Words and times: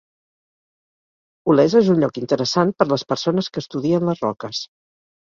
Olesa 1.51 1.81
és 1.83 1.91
un 1.95 1.99
lloc 2.03 2.17
interessant 2.21 2.71
per 2.79 2.87
les 2.93 3.03
persones 3.13 3.51
que 3.57 3.63
estudien 3.65 4.07
les 4.09 4.23
roques. 4.25 4.63